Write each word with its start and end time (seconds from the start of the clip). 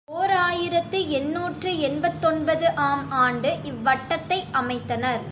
ஓர் 0.07 0.31
ஆயிரத்து 0.31 0.99
எண்ணூற்று 1.09 1.71
எண்பத்தொன்பது 1.79 2.67
ஆம் 2.85 3.05
ஆண்டு 3.11 3.49
இவ்வட்டத்தை 3.63 4.39
அமைத்தனர். 4.51 5.23